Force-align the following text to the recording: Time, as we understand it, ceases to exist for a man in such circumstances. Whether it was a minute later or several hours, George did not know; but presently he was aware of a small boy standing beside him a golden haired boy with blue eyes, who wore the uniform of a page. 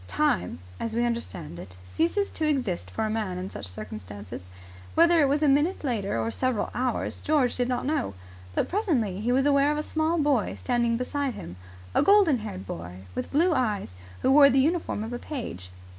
Time, 0.07 0.57
as 0.79 0.95
we 0.95 1.05
understand 1.05 1.59
it, 1.59 1.77
ceases 1.85 2.31
to 2.31 2.47
exist 2.49 2.89
for 2.89 3.05
a 3.05 3.09
man 3.11 3.37
in 3.37 3.51
such 3.51 3.67
circumstances. 3.67 4.41
Whether 4.95 5.19
it 5.21 5.27
was 5.27 5.43
a 5.43 5.47
minute 5.47 5.83
later 5.83 6.19
or 6.19 6.31
several 6.31 6.71
hours, 6.73 7.19
George 7.19 7.53
did 7.53 7.67
not 7.69 7.85
know; 7.85 8.15
but 8.55 8.67
presently 8.67 9.19
he 9.21 9.31
was 9.31 9.45
aware 9.45 9.71
of 9.71 9.77
a 9.77 9.83
small 9.83 10.17
boy 10.17 10.55
standing 10.59 10.97
beside 10.97 11.35
him 11.35 11.55
a 11.93 12.01
golden 12.01 12.39
haired 12.39 12.65
boy 12.65 13.01
with 13.13 13.31
blue 13.31 13.53
eyes, 13.53 13.93
who 14.23 14.31
wore 14.31 14.49
the 14.49 14.57
uniform 14.59 15.03
of 15.03 15.13
a 15.13 15.19
page. 15.19 15.69